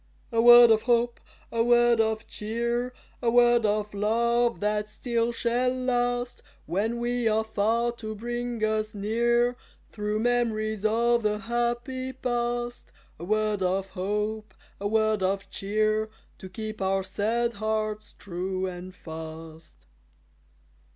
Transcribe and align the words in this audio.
A 0.31 0.41
word 0.41 0.71
of 0.71 0.81
hope, 0.89 1.19
a 1.51 1.63
word 1.63 1.99
of 2.01 2.25
cheer, 2.27 2.91
A 3.21 3.29
word 3.29 3.67
of 3.67 3.93
love, 3.93 4.59
that 4.59 4.89
still 4.89 5.31
shall 5.31 5.69
last, 5.69 6.41
When 6.65 6.97
we 6.97 7.27
are 7.27 7.43
far 7.43 7.91
to 7.97 8.15
bring 8.15 8.63
us 8.63 8.95
near 8.95 9.55
Through 9.91 10.21
memories 10.21 10.83
of 10.83 11.21
the 11.21 11.37
happy 11.37 12.13
past; 12.13 12.91
A 13.19 13.23
word 13.23 13.61
of 13.61 13.89
hope, 13.89 14.55
a 14.79 14.87
word 14.87 15.21
of 15.21 15.47
cheer, 15.51 16.09
To 16.39 16.49
keep 16.49 16.81
our 16.81 17.03
sad 17.03 17.53
hearts 17.61 18.15
true 18.17 18.65
and 18.65 18.95
fast. 18.95 19.85